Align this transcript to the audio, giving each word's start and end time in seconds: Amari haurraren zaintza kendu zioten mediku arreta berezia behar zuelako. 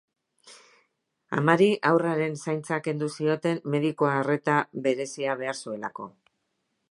Amari 1.41 1.67
haurraren 1.89 2.39
zaintza 2.45 2.79
kendu 2.89 3.11
zioten 3.21 3.61
mediku 3.75 4.11
arreta 4.15 4.55
berezia 4.87 5.39
behar 5.45 5.63
zuelako. 5.67 6.11